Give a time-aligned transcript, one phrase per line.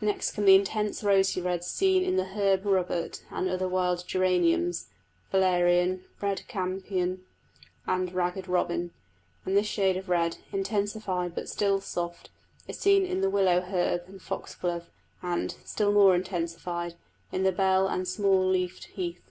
[0.00, 4.88] Next come the intense rosy reds seen in the herb robert and other wild geraniums,
[5.30, 7.24] valerian, red campion
[7.86, 8.90] and ragged robin;
[9.44, 12.30] and this shade of red, intensified but still soft,
[12.66, 14.90] is seen in the willow herb and foxglove,
[15.22, 16.96] and, still more intensified,
[17.30, 19.30] in the bell and small leafed heath.